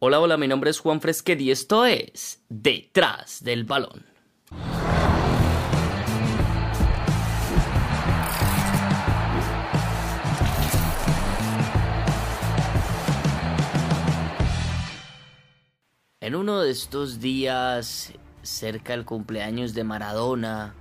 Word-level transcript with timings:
Hola, 0.00 0.20
hola, 0.20 0.36
mi 0.36 0.46
nombre 0.46 0.70
es 0.70 0.78
Juan 0.78 1.00
Fresquet 1.00 1.40
y 1.40 1.50
esto 1.50 1.84
es 1.84 2.40
Detrás 2.48 3.42
del 3.42 3.64
Balón. 3.64 4.06
En 16.20 16.36
uno 16.36 16.60
de 16.60 16.70
estos 16.70 17.18
días, 17.18 18.12
cerca 18.42 18.92
del 18.92 19.04
cumpleaños 19.04 19.74
de 19.74 19.82
Maradona, 19.82 20.74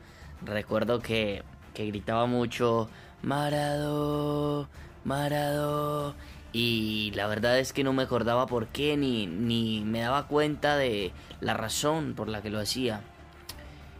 recuerdo 0.44 1.00
que, 1.00 1.42
que 1.74 1.88
gritaba 1.88 2.28
mucho 2.28 2.88
Marado, 3.24 4.70
Marado 5.04 6.14
y 6.54 7.12
la 7.16 7.28
verdad 7.28 7.60
es 7.60 7.74
que 7.74 7.84
no 7.84 7.94
me 7.94 8.04
acordaba 8.04 8.48
por 8.48 8.68
qué 8.68 8.98
ni, 8.98 9.28
ni 9.28 9.82
me 9.82 10.02
daba 10.02 10.28
cuenta 10.28 10.78
de 10.78 11.12
la 11.42 11.54
razón 11.54 12.14
por 12.16 12.30
la 12.30 12.42
que 12.42 12.50
lo 12.50 12.60
hacía. 12.60 13.02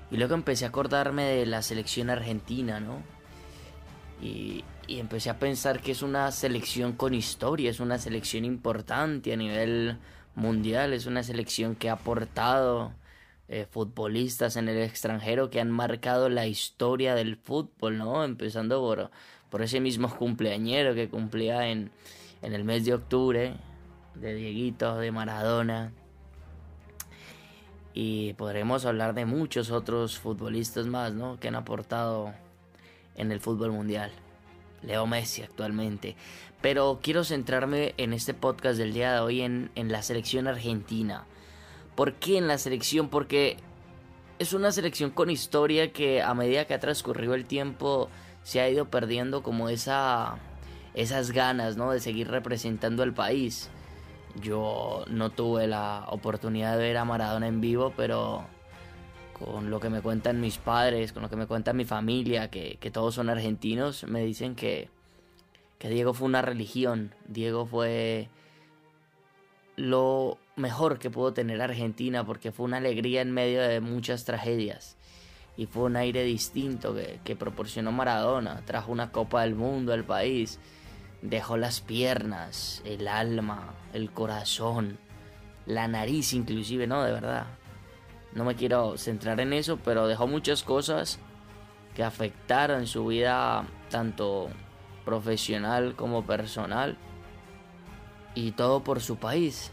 Y 0.10 0.18
luego 0.18 0.36
empecé 0.36 0.66
a 0.66 0.70
acordarme 0.70 1.24
de 1.24 1.46
la 1.46 1.62
selección 1.62 2.10
argentina, 2.10 2.80
¿no? 2.80 3.02
Y, 4.22 4.64
y, 4.88 5.00
empecé 5.00 5.30
a 5.30 5.38
pensar 5.38 5.82
que 5.82 5.92
es 5.92 6.02
una 6.02 6.32
selección 6.32 6.94
con 6.94 7.14
historia, 7.14 7.70
es 7.70 7.80
una 7.80 8.00
selección 8.00 8.46
importante 8.46 9.34
a 9.34 9.38
nivel 9.38 9.98
mundial, 10.34 10.94
es 10.94 11.06
una 11.06 11.22
selección 11.24 11.76
que 11.76 11.90
ha 11.90 11.94
aportado 11.94 12.94
eh, 13.50 13.66
futbolistas 13.70 14.58
en 14.58 14.68
el 14.68 14.82
extranjero 14.82 15.50
que 15.50 15.62
han 15.62 15.72
marcado 15.72 16.28
la 16.28 16.48
historia 16.48 17.16
del 17.16 17.38
fútbol, 17.38 17.98
¿no? 17.98 18.26
Empezando 18.26 18.82
por, 18.82 19.10
por 19.50 19.62
ese 19.62 19.80
mismo 19.80 20.14
cumpleañero 20.18 20.96
que 20.96 21.10
cumplía 21.10 21.70
en, 21.70 21.92
en 22.42 22.54
el 22.54 22.64
mes 22.64 22.86
de 22.86 22.94
octubre, 22.94 23.56
de 24.16 24.36
Dieguito, 24.36 24.98
de 24.98 25.12
Maradona. 25.12 25.92
Y 27.94 28.34
podremos 28.34 28.86
hablar 28.86 29.14
de 29.14 29.26
muchos 29.26 29.72
otros 29.72 30.20
futbolistas 30.20 30.86
más, 30.86 31.14
¿no? 31.14 31.40
Que 31.40 31.48
han 31.48 31.56
aportado 31.56 32.34
en 33.16 33.32
el 33.32 33.40
fútbol 33.40 33.72
mundial. 33.72 34.12
Leo 34.84 35.08
Messi 35.08 35.42
actualmente. 35.42 36.16
Pero 36.62 37.00
quiero 37.02 37.24
centrarme 37.24 37.94
en 37.98 38.14
este 38.14 38.34
podcast 38.34 38.78
del 38.78 38.94
día 38.94 39.14
de 39.14 39.20
hoy 39.20 39.42
en, 39.42 39.72
en 39.76 39.92
la 39.92 40.04
selección 40.04 40.48
argentina. 40.48 41.26
¿Por 41.96 42.14
qué 42.14 42.38
en 42.38 42.48
la 42.48 42.58
selección? 42.58 43.10
Porque 43.10 43.58
es 44.40 44.54
una 44.54 44.72
selección 44.72 45.10
con 45.10 45.30
historia 45.30 45.92
que 45.92 46.22
a 46.22 46.34
medida 46.34 46.66
que 46.66 46.76
ha 46.76 46.80
transcurrido 46.80 47.34
el 47.34 47.46
tiempo 47.46 48.10
se 48.44 48.62
ha 48.62 48.70
ido 48.70 48.86
perdiendo 48.90 49.42
como 49.42 49.70
esa 49.70 50.38
esas 50.98 51.32
ganas, 51.32 51.78
¿no? 51.78 51.92
De 51.92 52.00
seguir 52.00 52.28
representando 52.28 53.04
al 53.04 53.14
país. 53.14 53.70
Yo 54.42 55.06
no 55.08 55.30
tuve 55.30 55.68
la 55.68 56.06
oportunidad 56.10 56.76
de 56.76 56.84
ver 56.84 56.98
a 56.98 57.06
Maradona 57.06 57.48
en 57.48 57.62
vivo, 57.62 57.94
pero 57.96 58.46
con 59.34 59.70
lo 59.70 59.80
que 59.80 59.92
me 59.92 60.02
cuentan 60.02 60.42
mis 60.42 60.58
padres, 60.58 61.14
con 61.14 61.22
lo 61.22 61.30
que 61.30 61.36
me 61.36 61.46
cuenta 61.46 61.72
mi 61.72 61.86
familia, 61.86 62.50
que, 62.50 62.78
todos 62.92 63.14
son 63.14 63.30
argentinos, 63.30 64.06
me 64.06 64.26
dicen 64.26 64.56
que, 64.56 64.90
que 65.78 65.90
Diego 65.90 66.16
fue 66.16 66.26
una 66.26 66.42
religión. 66.42 67.14
Diego 67.28 67.68
fue 67.68 68.30
lo 69.76 70.40
mejor 70.56 70.98
que 70.98 71.12
pudo 71.12 71.32
tener 71.32 71.62
Argentina 71.62 72.26
porque 72.26 72.52
fue 72.52 72.66
una 72.66 72.78
alegría 72.78 73.22
en 73.22 73.32
medio 73.32 73.62
de 73.62 73.82
muchas 73.82 74.26
tragedias. 74.26 74.98
Y 75.58 75.68
fue 75.68 75.84
un 75.84 75.96
aire 75.96 76.24
distinto 76.24 76.96
que, 76.96 77.20
que 77.24 77.36
proporcionó 77.36 77.92
Maradona. 77.92 78.64
Trajo 78.66 78.92
una 78.92 79.12
Copa 79.12 79.44
del 79.44 79.54
Mundo 79.54 79.94
al 79.94 80.04
país 80.04 80.60
Dejó 81.22 81.58
las 81.58 81.82
piernas, 81.82 82.82
el 82.86 83.08
alma, 83.08 83.74
el 83.94 84.12
corazón, 84.12 85.00
la 85.66 85.88
nariz 85.88 86.34
inclusive, 86.34 86.88
no, 86.88 87.04
de 87.04 87.12
verdad. 87.12 87.48
No 88.34 88.46
me 88.46 88.56
quiero 88.56 88.98
centrar 88.98 89.40
en 89.40 89.54
eso, 89.54 89.78
pero 89.84 90.08
dejó 90.08 90.28
muchas 90.28 90.64
cosas 90.64 91.20
que 91.96 92.04
afectaron 92.04 92.86
su 92.86 93.08
vida 93.08 93.66
tanto 93.90 94.50
profesional 95.04 95.96
como 95.96 96.26
personal 96.26 96.98
y 98.36 98.52
todo 98.52 98.84
por 98.84 99.02
su 99.02 99.18
país. 99.18 99.72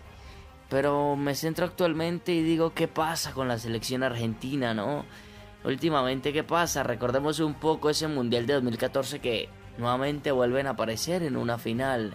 Pero 0.71 1.17
me 1.17 1.35
centro 1.35 1.67
actualmente 1.67 2.33
y 2.33 2.43
digo, 2.43 2.73
¿qué 2.73 2.89
pasa 2.89 3.33
con 3.33 3.49
la 3.49 3.59
selección 3.59 4.03
argentina, 4.03 4.73
no? 4.73 5.05
Últimamente, 5.65 6.33
¿qué 6.33 6.43
pasa? 6.43 6.83
Recordemos 6.83 7.41
un 7.41 7.55
poco 7.55 7.91
ese 7.91 8.09
Mundial 8.09 8.47
de 8.47 8.55
2014 8.55 9.19
que 9.19 9.49
nuevamente 9.79 10.33
vuelven 10.33 10.67
a 10.67 10.71
aparecer 10.71 11.23
en 11.23 11.37
una 11.37 11.59
final. 11.59 12.15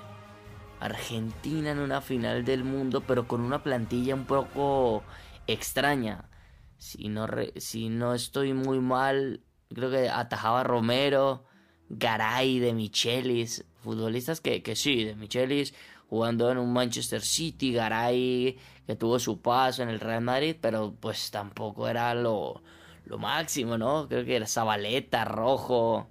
Argentina 0.80 1.72
en 1.72 1.80
una 1.80 2.02
final 2.02 2.46
del 2.46 2.64
mundo, 2.64 3.02
pero 3.02 3.28
con 3.28 3.42
una 3.42 3.64
plantilla 3.64 4.16
un 4.16 4.25
poco 4.25 5.03
extraña. 5.47 6.30
Si 6.78 7.09
no, 7.09 7.28
si 7.58 7.90
no 7.90 8.14
estoy 8.14 8.53
muy 8.53 8.80
mal, 8.80 9.42
creo 9.74 9.92
que 9.92 10.09
atajaba 10.09 10.64
Romero, 10.64 11.44
Garay, 11.90 12.59
de 12.59 12.74
Michelis, 12.74 13.66
futbolistas 13.84 14.40
que, 14.40 14.64
que 14.64 14.76
sí, 14.76 15.03
de 15.03 15.16
Michelis 15.16 15.74
jugando 16.09 16.52
en 16.52 16.58
un 16.58 16.74
Manchester 16.74 17.22
City, 17.22 17.74
Garay 17.74 18.58
que 18.88 18.96
tuvo 18.96 19.20
su 19.20 19.41
paso 19.41 19.84
en 19.84 19.90
el 19.90 20.00
Real 20.00 20.22
Madrid, 20.22 20.56
pero 20.59 20.96
pues 21.00 21.30
tampoco 21.30 21.88
era 21.88 22.16
lo, 22.16 22.64
lo 23.06 23.18
máximo, 23.20 23.78
¿no? 23.78 24.08
Creo 24.08 24.26
que 24.26 24.36
era 24.36 24.47
Zabaleta, 24.47 25.26
Rojo, 25.26 26.09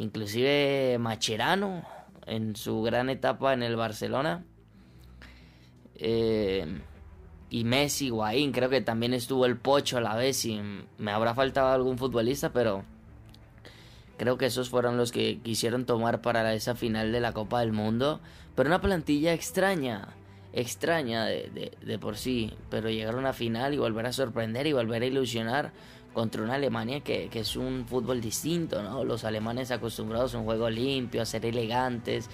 inclusive 0.00 0.96
Macherano 0.98 1.82
en 2.26 2.56
su 2.56 2.80
gran 2.82 3.10
etapa 3.10 3.52
en 3.52 3.62
el 3.62 3.76
Barcelona. 3.76 4.44
Eh, 5.94 6.80
y 7.50 7.64
Messi, 7.64 8.08
Guaín, 8.08 8.52
creo 8.52 8.70
que 8.70 8.80
también 8.80 9.12
estuvo 9.12 9.44
el 9.44 9.58
Pocho 9.58 9.98
a 9.98 10.00
la 10.00 10.14
vez 10.14 10.44
y 10.44 10.60
me 10.98 11.10
habrá 11.10 11.34
faltado 11.34 11.68
algún 11.68 11.98
futbolista, 11.98 12.52
pero 12.52 12.84
creo 14.16 14.38
que 14.38 14.46
esos 14.46 14.70
fueron 14.70 14.96
los 14.96 15.12
que 15.12 15.40
quisieron 15.40 15.84
tomar 15.84 16.22
para 16.22 16.54
esa 16.54 16.74
final 16.74 17.12
de 17.12 17.20
la 17.20 17.32
Copa 17.32 17.60
del 17.60 17.72
Mundo. 17.72 18.20
Pero 18.54 18.68
una 18.68 18.80
plantilla 18.80 19.34
extraña, 19.34 20.08
extraña 20.52 21.26
de, 21.26 21.98
por 22.00 22.16
sí, 22.16 22.52
pero 22.70 22.90
llegar 22.90 23.14
a 23.14 23.18
una 23.18 23.32
final 23.32 23.74
y 23.74 23.78
volver 23.78 24.06
a 24.06 24.12
sorprender 24.12 24.66
y 24.66 24.72
volver 24.72 25.02
a 25.02 25.06
ilusionar 25.06 25.72
contra 26.12 26.42
una 26.42 26.54
Alemania 26.54 27.00
que, 27.00 27.30
es 27.32 27.56
un 27.56 27.86
fútbol 27.86 28.20
distinto, 28.20 28.82
¿no? 28.82 29.04
Los 29.04 29.24
alemanes 29.24 29.70
acostumbrados 29.70 30.34
a 30.34 30.38
un 30.38 30.44
juego 30.44 30.68
limpio, 30.68 31.22
a 31.22 31.26
ser 31.26 31.46
elegantes, 31.46 32.28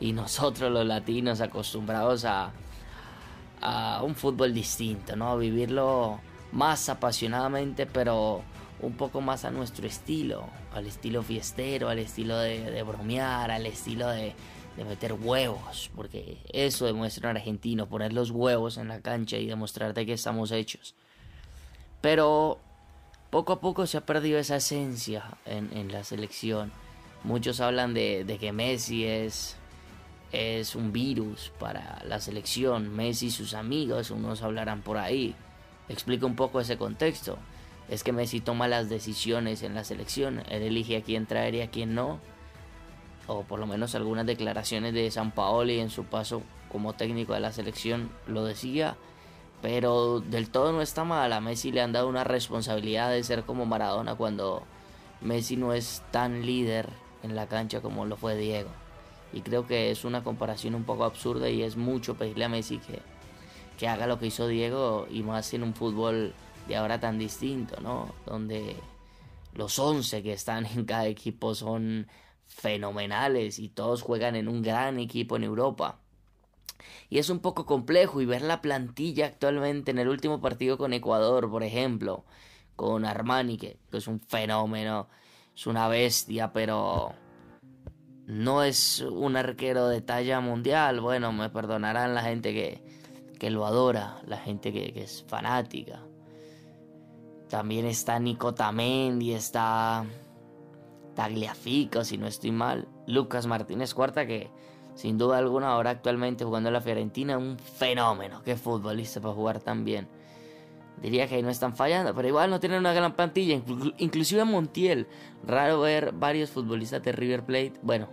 y 0.00 0.12
nosotros 0.12 0.70
los 0.70 0.86
latinos 0.86 1.40
acostumbrados 1.40 2.24
a, 2.24 2.52
a 3.62 4.02
un 4.02 4.14
fútbol 4.14 4.52
distinto, 4.52 5.16
¿no? 5.16 5.30
A 5.30 5.36
vivirlo 5.36 6.20
más 6.52 6.88
apasionadamente, 6.88 7.86
pero 7.86 8.42
un 8.80 8.92
poco 8.94 9.20
más 9.20 9.44
a 9.44 9.50
nuestro 9.50 9.86
estilo, 9.86 10.44
al 10.74 10.86
estilo 10.86 11.22
fiestero, 11.22 11.88
al 11.88 11.98
estilo 11.98 12.38
de, 12.38 12.82
bromear, 12.82 13.50
al 13.50 13.66
estilo 13.66 14.08
de, 14.08 14.34
de, 14.76 14.84
meter 14.84 15.12
huevos, 15.12 15.90
porque 15.94 16.38
eso 16.52 16.86
demuestra 16.86 17.30
un 17.30 17.36
argentino, 17.36 17.88
poner 17.88 18.12
los 18.12 18.30
huevos 18.30 18.76
en 18.76 18.88
la 18.88 19.00
cancha 19.00 19.36
y 19.36 19.46
demostrarte 19.46 20.06
que 20.06 20.12
estamos 20.12 20.52
hechos. 20.52 20.94
Pero 22.00 22.58
poco 23.30 23.54
a 23.54 23.60
poco 23.60 23.86
se 23.86 23.96
ha 23.96 24.06
perdido 24.06 24.38
esa 24.38 24.56
esencia 24.56 25.24
en, 25.46 25.90
la 25.90 26.04
selección. 26.04 26.70
Muchos 27.22 27.60
hablan 27.60 27.94
de, 27.94 28.36
que 28.38 28.52
Messi 28.52 29.04
es, 29.06 29.56
es 30.30 30.74
un 30.74 30.92
virus 30.92 31.50
para 31.58 32.02
la 32.06 32.20
selección. 32.20 32.94
Messi 32.94 33.26
y 33.26 33.30
sus 33.30 33.54
amigos, 33.54 34.10
unos 34.10 34.42
hablarán 34.42 34.82
por 34.82 34.98
ahí. 34.98 35.34
Explica 35.88 36.26
un 36.26 36.36
poco 36.36 36.60
ese 36.60 36.76
contexto. 36.76 37.38
Es 37.88 38.04
que 38.04 38.12
Messi 38.12 38.40
toma 38.40 38.68
las 38.68 38.88
decisiones 38.88 39.62
en 39.62 39.74
la 39.74 39.84
selección. 39.84 40.42
Él 40.48 40.62
elige 40.62 40.96
a 40.96 41.02
quién 41.02 41.26
traer 41.26 41.54
y 41.54 41.60
a 41.60 41.70
quién 41.70 41.94
no. 41.94 42.20
O 43.26 43.42
por 43.42 43.58
lo 43.58 43.66
menos 43.66 43.94
algunas 43.94 44.26
declaraciones 44.26 44.94
de 44.94 45.10
San 45.10 45.32
Paoli 45.32 45.80
en 45.80 45.90
su 45.90 46.04
paso 46.04 46.42
como 46.70 46.92
técnico 46.92 47.32
de 47.34 47.40
la 47.40 47.52
selección 47.52 48.10
lo 48.26 48.44
decía 48.44 48.96
pero 49.64 50.20
del 50.20 50.50
todo 50.50 50.72
no 50.72 50.82
está 50.82 51.04
mal. 51.04 51.32
A 51.32 51.40
Messi 51.40 51.72
le 51.72 51.80
han 51.80 51.90
dado 51.90 52.06
una 52.06 52.22
responsabilidad 52.22 53.10
de 53.10 53.24
ser 53.24 53.44
como 53.44 53.64
Maradona 53.64 54.14
cuando 54.14 54.62
Messi 55.22 55.56
no 55.56 55.72
es 55.72 56.02
tan 56.10 56.44
líder 56.44 56.90
en 57.22 57.34
la 57.34 57.48
cancha 57.48 57.80
como 57.80 58.04
lo 58.04 58.18
fue 58.18 58.36
Diego. 58.36 58.68
Y 59.32 59.40
creo 59.40 59.66
que 59.66 59.90
es 59.90 60.04
una 60.04 60.22
comparación 60.22 60.74
un 60.74 60.84
poco 60.84 61.04
absurda 61.04 61.48
y 61.48 61.62
es 61.62 61.78
mucho 61.78 62.14
pedirle 62.14 62.44
a 62.44 62.50
Messi 62.50 62.76
que, 62.76 63.00
que 63.78 63.88
haga 63.88 64.06
lo 64.06 64.18
que 64.18 64.26
hizo 64.26 64.48
Diego 64.48 65.06
y 65.10 65.22
más 65.22 65.54
en 65.54 65.62
un 65.62 65.72
fútbol 65.72 66.34
de 66.68 66.76
ahora 66.76 67.00
tan 67.00 67.18
distinto, 67.18 67.80
¿no? 67.80 68.14
Donde 68.26 68.76
los 69.54 69.78
11 69.78 70.22
que 70.22 70.34
están 70.34 70.66
en 70.66 70.84
cada 70.84 71.06
equipo 71.06 71.54
son 71.54 72.06
fenomenales 72.46 73.58
y 73.58 73.68
todos 73.68 74.02
juegan 74.02 74.36
en 74.36 74.48
un 74.48 74.62
gran 74.62 74.98
equipo 74.98 75.36
en 75.36 75.44
Europa. 75.44 76.00
Y 77.08 77.18
es 77.18 77.30
un 77.30 77.40
poco 77.40 77.66
complejo 77.66 78.20
y 78.20 78.26
ver 78.26 78.42
la 78.42 78.60
plantilla 78.60 79.26
actualmente 79.26 79.90
en 79.90 79.98
el 79.98 80.08
último 80.08 80.40
partido 80.40 80.78
con 80.78 80.92
Ecuador, 80.92 81.50
por 81.50 81.62
ejemplo, 81.62 82.24
con 82.76 83.04
Armani, 83.04 83.56
que, 83.56 83.78
es 83.92 84.06
un 84.06 84.20
fenómeno, 84.20 85.08
es 85.54 85.66
una 85.66 85.88
bestia, 85.88 86.52
pero 86.52 87.12
no 88.26 88.62
es 88.62 89.00
un 89.00 89.36
arquero 89.36 89.88
de 89.88 90.00
talla 90.00 90.40
mundial. 90.40 91.00
Bueno, 91.00 91.32
me 91.32 91.50
perdonarán 91.50 92.14
la 92.14 92.22
gente 92.22 92.52
que, 92.52 92.82
que 93.38 93.50
lo 93.50 93.66
adora, 93.66 94.18
la 94.26 94.38
gente 94.38 94.72
que, 94.72 94.92
que 94.92 95.02
es 95.02 95.24
fanática. 95.28 96.02
También 97.48 97.86
está 97.86 98.18
Nico 98.18 98.54
Tamendi, 98.54 99.32
está 99.32 100.04
Tagliafico, 101.14 102.04
si 102.04 102.18
no 102.18 102.26
estoy 102.26 102.52
mal. 102.52 102.88
Lucas 103.06 103.46
Martínez 103.46 103.94
Cuarta, 103.94 104.26
que 104.26 104.50
sin 104.94 105.18
duda 105.18 105.38
alguna 105.38 105.72
ahora 105.72 105.90
actualmente 105.90 106.44
jugando 106.44 106.68
en 106.68 106.74
la 106.74 106.80
Fiorentina, 106.80 107.38
un 107.38 107.58
fenómeno. 107.58 108.42
Qué 108.44 108.56
futbolista 108.56 109.20
para 109.20 109.34
jugar 109.34 109.60
tan 109.60 109.84
bien. 109.84 110.08
Diría 111.02 111.26
que 111.26 111.34
ahí 111.34 111.42
no 111.42 111.50
están 111.50 111.74
fallando, 111.74 112.14
pero 112.14 112.28
igual 112.28 112.50
no 112.50 112.60
tienen 112.60 112.78
una 112.78 112.92
gran 112.92 113.14
plantilla. 113.14 113.60
Inclusive 113.98 114.44
Montiel. 114.44 115.08
Raro 115.44 115.80
ver 115.80 116.12
varios 116.12 116.50
futbolistas 116.50 117.02
de 117.02 117.12
River 117.12 117.44
Plate. 117.44 117.74
Bueno, 117.82 118.08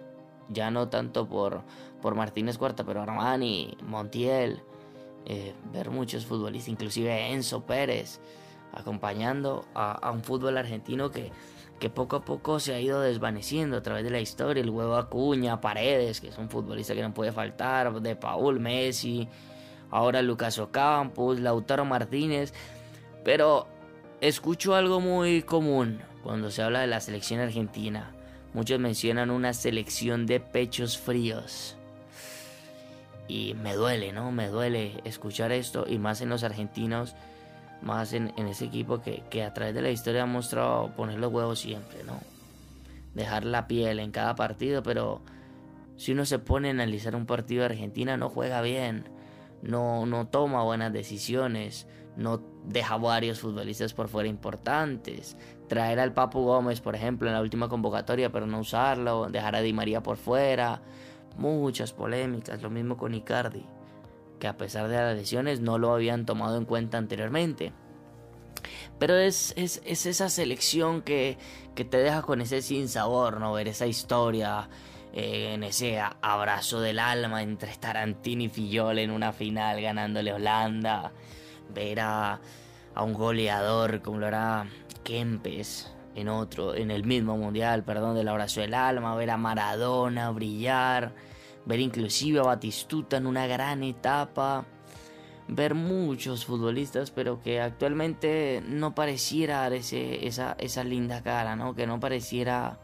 ya 0.50 0.72
no 0.72 0.90
tanto 0.90 1.28
por, 1.28 1.62
por 2.02 2.16
Martínez 2.16 2.58
Cuarta, 2.58 2.84
pero 2.84 3.02
Armani, 3.02 3.78
Montiel. 3.84 4.64
Eh, 5.26 5.54
ver 5.72 5.92
muchos 5.92 6.26
futbolistas, 6.26 6.70
inclusive 6.70 7.32
Enzo 7.32 7.64
Pérez, 7.64 8.20
acompañando 8.74 9.66
a 9.76 10.10
un 10.12 10.24
fútbol 10.24 10.58
argentino 10.58 11.12
que 11.12 11.32
que 11.82 11.90
poco 11.90 12.18
a 12.18 12.24
poco 12.24 12.60
se 12.60 12.76
ha 12.76 12.80
ido 12.80 13.02
desvaneciendo 13.02 13.76
a 13.76 13.82
través 13.82 14.04
de 14.04 14.12
la 14.12 14.22
historia. 14.22 14.62
El 14.62 14.70
huevo 14.70 14.96
Acuña, 14.96 15.60
Paredes, 15.60 16.22
que 16.22 16.28
es 16.28 16.38
un 16.38 16.48
futbolista 16.48 16.94
que 16.94 17.02
no 17.02 17.12
puede 17.12 17.32
faltar, 17.32 18.00
de 18.02 18.16
Paul, 18.16 18.60
Messi, 18.60 19.28
ahora 19.90 20.22
Lucas 20.22 20.60
Ocampos, 20.60 21.40
Lautaro 21.40 21.84
Martínez. 21.84 22.54
Pero 23.26 23.68
escucho 24.22 24.76
algo 24.76 25.02
muy 25.02 25.42
común 25.42 26.02
cuando 26.24 26.52
se 26.52 26.62
habla 26.62 26.82
de 26.82 26.88
la 26.88 27.02
selección 27.02 27.40
argentina. 27.40 28.12
Muchos 28.54 28.80
mencionan 28.80 29.32
una 29.32 29.54
selección 29.54 30.28
de 30.28 30.40
pechos 30.40 31.00
fríos. 31.00 31.78
Y 33.28 33.56
me 33.56 33.74
duele, 33.74 34.14
¿no? 34.14 34.32
Me 34.32 34.50
duele 34.50 35.02
escuchar 35.04 35.52
esto 35.52 35.86
y 35.88 35.98
más 35.98 36.22
en 36.22 36.30
los 36.30 36.44
argentinos 36.44 37.16
más 37.82 38.14
en, 38.14 38.32
ese 38.38 38.66
equipo 38.66 39.02
que, 39.02 39.44
a 39.44 39.54
través 39.54 39.74
de 39.74 39.82
la 39.82 39.90
historia 39.90 40.24
ha 40.24 40.28
mostrado 40.28 40.92
poner 40.96 41.20
los 41.20 41.32
huevos 41.32 41.60
siempre, 41.60 42.04
¿no? 42.04 42.20
Dejar 43.14 43.44
la 43.44 43.68
piel 43.68 44.00
en 44.00 44.12
cada 44.12 44.36
partido, 44.36 44.84
pero 44.84 45.22
si 45.98 46.14
uno 46.14 46.26
se 46.26 46.40
pone 46.40 46.70
a 46.70 46.72
analizar 46.72 47.16
un 47.16 47.26
partido 47.26 47.62
de 47.62 47.68
Argentina, 47.68 48.18
no 48.18 48.30
juega 48.30 48.62
bien, 48.62 49.10
no, 49.62 50.06
no 50.06 50.28
toma 50.28 50.64
buenas 50.64 50.94
decisiones, 50.94 51.88
no 52.16 52.42
deja 52.66 52.98
varios 52.98 53.40
futbolistas 53.40 53.94
por 53.94 54.08
fuera 54.08 54.30
importantes. 54.30 55.38
Traer 55.68 56.00
al 56.00 56.14
Papu 56.14 56.44
Gómez, 56.44 56.82
por 56.82 56.96
ejemplo, 56.96 57.28
en 57.28 57.34
la 57.34 57.42
última 57.42 57.68
convocatoria, 57.68 58.32
pero 58.32 58.46
no 58.46 58.60
usarlo, 58.60 59.28
dejar 59.30 59.56
a 59.56 59.62
Di 59.62 59.74
María 59.74 60.02
por 60.02 60.18
fuera. 60.18 60.82
Muchas 61.38 61.94
polémicas, 61.94 62.62
lo 62.62 62.70
mismo 62.70 62.98
con 62.98 63.14
Icardi 63.14 63.66
que 64.42 64.48
a 64.48 64.58
pesar 64.58 64.90
de 64.90 64.98
las 64.98 65.16
lesiones 65.16 65.62
no 65.62 65.78
lo 65.78 65.94
habían 65.94 66.26
tomado 66.26 66.58
en 66.58 66.66
cuenta 66.66 66.98
anteriormente. 66.98 67.72
Pero 69.00 69.16
es, 69.16 69.54
es, 69.56 69.80
esa 69.86 70.30
selección 70.30 71.04
que, 71.04 71.38
que, 71.76 71.86
te 71.86 71.98
deja 71.98 72.24
con 72.24 72.42
ese 72.42 72.62
sinsabor, 72.64 73.40
¿no? 73.40 73.54
Ver 73.54 73.68
esa 73.68 73.86
historia, 73.86 74.68
eh, 75.14 75.54
en 75.54 75.64
ese 75.64 76.02
abrazo 76.22 76.82
del 76.82 77.00
alma 77.00 77.44
entre 77.44 77.76
Tarantini 77.76 78.46
y 78.46 78.50
Fillol 78.50 78.98
en 79.00 79.12
una 79.12 79.32
final 79.32 79.80
ganándole 79.80 80.34
Holanda. 80.34 81.12
Ver 81.74 82.00
a, 82.00 82.40
a 82.96 83.04
un 83.04 83.14
goleador 83.14 84.02
como 84.02 84.20
lo 84.20 84.28
era 84.28 84.66
Kempes 85.04 85.92
en 86.16 86.30
otro, 86.30 86.74
en 86.74 86.90
el 86.90 87.04
mismo 87.04 87.38
mundial, 87.38 87.84
perdón, 87.84 88.16
del 88.16 88.28
abrazo 88.28 88.62
del 88.62 88.74
alma. 88.74 89.16
Ver 89.16 89.30
a 89.30 89.38
Maradona 89.38 90.32
brillar 90.32 91.14
ver 91.66 91.80
inclusive 91.80 92.40
a 92.40 92.44
Batistuta 92.44 93.18
en 93.18 93.28
una 93.28 93.48
gran 93.48 93.84
etapa, 93.84 94.66
ver 95.48 95.76
muchos 95.76 96.46
futbolistas, 96.46 97.12
pero 97.12 97.42
que 97.42 97.60
actualmente 97.60 98.64
no 98.66 98.96
pareciera 98.96 99.60
dar 99.60 99.74
ese, 99.74 100.26
esa, 100.28 100.56
esa 100.60 100.84
linda 100.84 101.22
cara, 101.22 101.56
¿no? 101.56 101.76
que 101.76 101.86
no 101.88 102.00
pareciera 102.00 102.80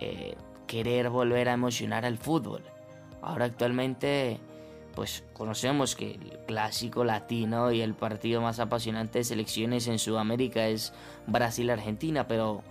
eh, 0.00 0.34
querer 0.66 1.10
volver 1.10 1.48
a 1.48 1.52
emocionar 1.52 2.04
al 2.04 2.18
fútbol. 2.18 2.62
Ahora 3.22 3.46
actualmente, 3.46 4.40
pues 4.94 5.24
conocemos 5.32 5.96
que 5.96 6.12
el 6.12 6.38
clásico 6.46 7.04
latino 7.04 7.72
y 7.72 7.80
el 7.80 7.94
partido 7.94 8.40
más 8.40 8.58
apasionante 8.58 9.20
de 9.20 9.24
selecciones 9.24 9.86
en 9.88 9.98
Sudamérica 9.98 10.66
es 10.66 10.92
Brasil-Argentina, 11.26 12.26
pero 12.26 12.62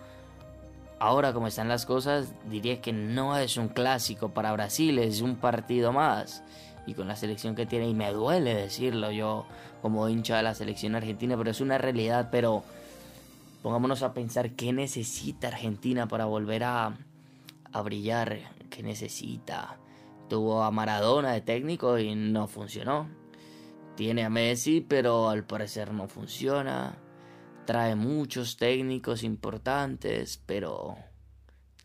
ahora 1.00 1.33
como 1.33 1.47
están 1.47 1.68
las 1.68 1.86
cosas, 1.86 2.33
diría 2.50 2.81
que 2.81 2.94
no 2.94 3.38
es 3.38 3.57
un 3.57 3.68
clásico 3.68 4.30
para 4.30 4.53
Brasil, 4.53 5.00
es 5.00 5.21
un 5.21 5.36
partido 5.36 5.92
más. 5.92 6.44
Y 6.88 6.94
con 6.94 7.07
la 7.07 7.15
selección 7.15 7.56
que 7.56 7.65
tiene, 7.65 7.89
y 7.89 7.94
me 7.94 8.12
duele 8.12 8.53
decirlo 8.53 9.12
yo 9.12 9.45
como 9.81 10.07
hincha 10.07 10.38
de 10.38 10.44
la 10.44 10.53
selección 10.53 10.95
argentina, 10.95 11.36
pero 11.38 11.50
es 11.50 11.62
una 11.62 11.77
realidad, 11.77 12.30
pero 12.31 12.63
pongámonos 13.63 14.03
a 14.03 14.13
pensar 14.13 14.51
qué 14.51 14.71
necesita 14.71 15.47
Argentina 15.47 16.07
para 16.07 16.25
volver 16.25 16.63
a, 16.63 16.98
brillar, 17.83 18.39
qué 18.69 18.83
necesita. 18.83 19.77
Tuvo 20.30 20.63
a 20.63 20.71
Maradona 20.71 21.33
de 21.33 21.41
técnico 21.41 21.98
y 22.00 22.15
no 22.15 22.48
funcionó. 22.48 23.09
Tiene 23.95 24.24
a 24.24 24.30
Messi, 24.30 24.81
pero 24.81 25.30
al 25.30 25.45
parecer 25.45 25.94
no 25.94 26.07
funciona 26.07 26.98
trae 27.65 27.95
muchos 27.95 28.57
técnicos 28.57 29.23
importantes, 29.23 30.41
pero 30.45 30.95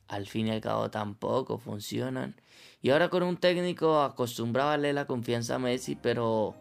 al 0.09 0.27
fin 0.27 0.49
y 0.49 0.51
al 0.51 0.61
cabo 0.61 0.91
tampoco 0.91 1.59
funcionan. 1.59 2.35
Y 2.83 2.91
ahora 2.91 3.09
con 3.09 3.23
un 3.23 3.37
técnico 3.37 4.03
acostumbrado 4.03 4.71
a 4.71 4.77
la 4.77 5.07
confianza 5.07 5.57
a 5.57 5.59
Messi, 5.59 5.97
pero 5.97 6.55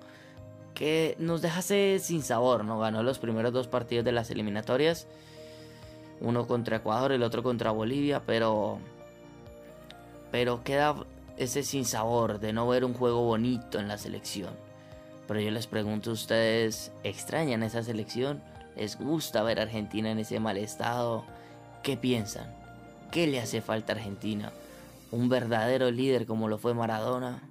que 0.74 1.16
nos 1.20 1.42
dejase 1.42 2.00
sin 2.00 2.22
sabor, 2.22 2.64
¿no? 2.66 2.80
Ganó 2.80 3.04
los 3.04 3.20
primeros 3.20 3.54
dos 3.54 3.68
partidos 3.68 4.06
de 4.06 4.12
las 4.12 4.32
eliminatorias. 4.32 5.08
Uno 6.22 6.48
contra 6.48 6.78
Ecuador, 6.78 7.12
el 7.12 7.24
otro 7.24 7.44
contra 7.44 7.72
Bolivia, 7.72 8.24
pero 8.26 8.80
pero 10.32 10.64
queda 10.64 10.96
ese 11.38 11.64
sin 11.64 11.86
sabor 11.86 12.40
de 12.40 12.54
no 12.54 12.68
ver 12.68 12.86
un 12.86 12.94
juego 12.94 13.24
bonito 13.24 13.80
en 13.80 13.88
la 13.88 13.98
selección. 13.98 14.54
Pero 15.28 15.40
yo 15.40 15.52
les 15.52 15.68
pregunto 15.68 16.12
a 16.12 16.14
ustedes, 16.14 16.92
¿extrañan 17.04 17.64
esa 17.64 17.84
selección? 17.84 18.44
Les 18.80 18.98
gusta 18.98 19.44
ver 19.44 19.60
a 19.60 19.64
Argentina 19.64 20.10
en 20.10 20.20
ese 20.20 20.40
mal 20.40 20.58
estado. 20.58 21.26
¿Qué 21.84 21.98
piensan? 21.98 22.56
¿Qué 23.12 23.28
le 23.28 23.42
hace 23.42 23.62
falta 23.62 23.92
a 23.92 23.98
Argentina? 23.98 24.54
¿Un 25.12 25.28
verdadero 25.28 25.92
líder 25.92 26.26
como 26.26 26.48
lo 26.48 26.58
fue 26.58 26.74
Maradona? 26.74 27.44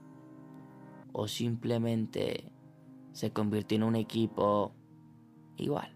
¿O 1.13 1.29
simplemente 1.29 2.51
se 3.13 3.31
convirtió 3.31 3.77
en 3.77 3.83
un 3.83 3.97
equipo 3.97 4.73
igual 5.57 5.93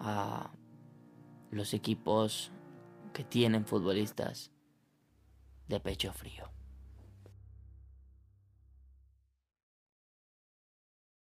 a 0.00 0.50
los 1.50 1.72
equipos 1.72 2.50
que 3.12 3.22
tienen 3.22 3.64
futbolistas 3.64 4.50
de 5.68 5.78
pecho 5.78 6.12
frío? 6.12 6.50